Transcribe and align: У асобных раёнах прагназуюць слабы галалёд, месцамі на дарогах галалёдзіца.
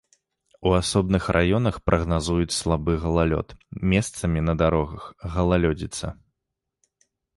У 0.69 0.71
асобных 0.77 1.23
раёнах 1.37 1.75
прагназуюць 1.89 2.57
слабы 2.61 2.95
галалёд, 3.03 3.47
месцамі 3.91 4.39
на 4.49 4.53
дарогах 4.63 5.03
галалёдзіца. 5.35 6.05